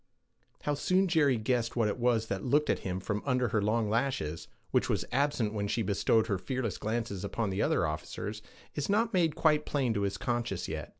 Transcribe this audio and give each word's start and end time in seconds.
How 0.63 0.73
soon 0.73 1.07
Jerry 1.07 1.37
guessed 1.37 1.75
what 1.75 1.87
it 1.87 1.99
was 1.99 2.25
that 2.25 2.43
looked 2.43 2.71
at 2.71 2.79
him 2.79 2.99
from 2.99 3.21
under 3.23 3.49
her 3.49 3.61
long 3.61 3.87
lashes, 3.87 4.47
which 4.71 4.89
was 4.89 5.05
absent 5.11 5.53
when 5.53 5.67
she 5.67 5.83
bestowed 5.83 6.25
her 6.25 6.39
fearless 6.39 6.79
glances 6.79 7.23
upon 7.23 7.51
the 7.51 7.61
other 7.61 7.85
officers, 7.85 8.41
is 8.73 8.89
not 8.89 9.13
made 9.13 9.35
quite 9.35 9.63
plain 9.63 9.93
to 9.93 10.01
his 10.01 10.17
conscience 10.17 10.67
yet. 10.67 10.89